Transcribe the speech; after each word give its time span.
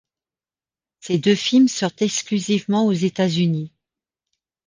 Ces 1.01 1.19
deux 1.19 1.35
films 1.35 1.67
sortent 1.67 2.01
exclusivement 2.01 2.87
aux 2.87 2.91
États-Unis. 2.91 3.71